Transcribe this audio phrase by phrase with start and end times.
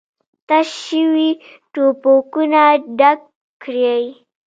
[0.47, 1.29] تش شوي
[1.73, 2.63] ټوپکونه
[2.99, 3.19] ډک
[3.63, 4.05] کړئ!